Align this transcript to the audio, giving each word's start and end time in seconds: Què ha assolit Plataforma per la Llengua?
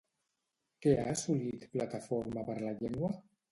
Què 0.85 0.93
ha 1.01 1.03
assolit 1.11 1.69
Plataforma 1.77 2.47
per 2.51 2.59
la 2.65 2.75
Llengua? 2.83 3.15